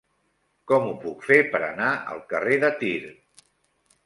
Com 0.71 0.87
ho 0.91 0.95
puc 1.03 1.27
fer 1.31 1.37
per 1.51 1.61
anar 1.67 1.91
al 2.15 2.23
carrer 2.33 2.59
de 2.65 2.73
Tir? 2.81 2.93